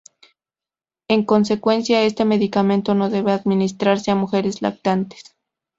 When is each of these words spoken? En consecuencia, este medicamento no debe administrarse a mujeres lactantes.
En 1.07 1.25
consecuencia, 1.25 2.01
este 2.01 2.25
medicamento 2.25 2.95
no 2.95 3.11
debe 3.11 3.33
administrarse 3.33 4.09
a 4.09 4.15
mujeres 4.15 4.63
lactantes. 4.63 5.21